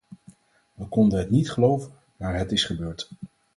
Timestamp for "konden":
0.89-1.19